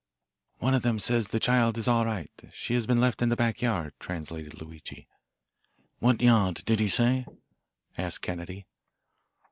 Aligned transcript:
"One 0.57 0.73
of 0.73 0.81
them 0.81 0.97
says 0.97 1.27
the 1.27 1.39
child 1.39 1.77
is 1.77 1.87
all 1.87 2.07
right. 2.07 2.31
She 2.51 2.73
has 2.73 2.87
been 2.87 2.99
left 2.99 3.21
in 3.21 3.29
the 3.29 3.35
back 3.35 3.61
yard," 3.61 3.93
translated 3.99 4.59
Luigi. 4.59 5.07
"What 5.99 6.23
yard? 6.23 6.63
Did 6.65 6.79
he 6.79 6.87
say?" 6.87 7.27
asked 7.99 8.23
Kennedy. 8.23 8.65